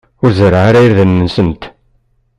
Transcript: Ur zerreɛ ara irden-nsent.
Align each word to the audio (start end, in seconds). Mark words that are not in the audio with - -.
Ur 0.23 0.31
zerreɛ 0.39 0.63
ara 0.67 0.85
irden-nsent. 0.85 1.63